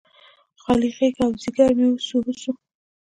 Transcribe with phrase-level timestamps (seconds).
[0.61, 2.55] خالي غیږه او ځیګر مې وسوه، وسوه